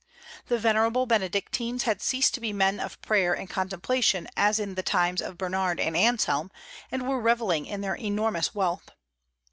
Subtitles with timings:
[0.47, 4.81] The venerable Benedictines had ceased to be men of prayer and contemplation as in the
[4.81, 6.49] times of Bernard and Anselm,
[6.91, 8.89] and were revelling in their enormous wealth.